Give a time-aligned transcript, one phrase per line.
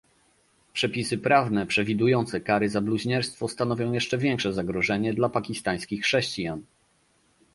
[0.73, 6.63] Przepisy prawne przewidujące kary za bluźnierstwo stanowią jeszcze większe zagrożenie dla pakistańskich chrześcijan